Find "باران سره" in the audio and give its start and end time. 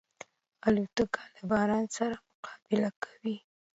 1.49-2.15